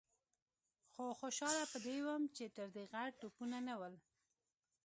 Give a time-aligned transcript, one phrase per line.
[0.93, 3.93] خو خوشاله په دې وم چې تر دې غټ توپونه نه ول.